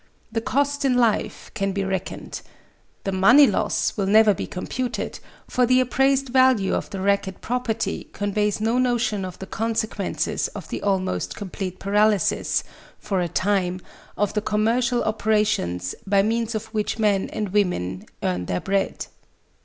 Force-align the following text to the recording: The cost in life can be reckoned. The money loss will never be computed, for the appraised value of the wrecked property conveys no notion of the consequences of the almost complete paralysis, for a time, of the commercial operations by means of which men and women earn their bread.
The 0.31 0.41
cost 0.41 0.83
in 0.83 0.97
life 0.97 1.51
can 1.53 1.73
be 1.73 1.83
reckoned. 1.83 2.41
The 3.03 3.11
money 3.11 3.45
loss 3.45 3.95
will 3.95 4.07
never 4.07 4.33
be 4.33 4.47
computed, 4.47 5.19
for 5.47 5.67
the 5.67 5.79
appraised 5.79 6.29
value 6.29 6.73
of 6.73 6.89
the 6.89 6.99
wrecked 6.99 7.39
property 7.41 8.07
conveys 8.11 8.59
no 8.59 8.79
notion 8.79 9.23
of 9.23 9.37
the 9.37 9.45
consequences 9.45 10.47
of 10.55 10.67
the 10.69 10.81
almost 10.81 11.35
complete 11.35 11.77
paralysis, 11.77 12.63
for 12.97 13.21
a 13.21 13.27
time, 13.27 13.79
of 14.17 14.33
the 14.33 14.41
commercial 14.41 15.03
operations 15.03 15.93
by 16.07 16.23
means 16.23 16.55
of 16.55 16.65
which 16.73 16.97
men 16.97 17.29
and 17.29 17.49
women 17.49 18.07
earn 18.23 18.47
their 18.47 18.61
bread. 18.61 19.05